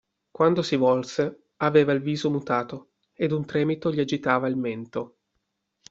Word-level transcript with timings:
Quando 0.31 0.63
si 0.63 0.77
volse 0.77 1.49
aveva 1.57 1.91
il 1.91 1.99
viso 2.01 2.31
mutato, 2.31 2.93
ed 3.13 3.31
un 3.31 3.45
tremito 3.45 3.91
gli 3.91 3.99
agitava 3.99 4.47
il 4.47 4.55
mento. 4.57 5.17